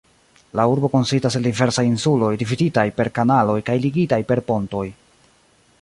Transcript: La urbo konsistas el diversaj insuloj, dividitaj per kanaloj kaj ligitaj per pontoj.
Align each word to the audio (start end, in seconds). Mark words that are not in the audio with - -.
La 0.59 0.63
urbo 0.69 0.89
konsistas 0.93 1.37
el 1.39 1.43
diversaj 1.47 1.83
insuloj, 1.89 2.31
dividitaj 2.43 2.87
per 3.01 3.13
kanaloj 3.19 3.59
kaj 3.69 3.77
ligitaj 3.85 4.21
per 4.33 4.43
pontoj. 4.49 4.87